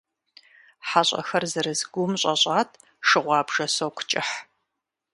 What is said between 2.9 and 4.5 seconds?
шы гъуабжэ соку кӀыхь.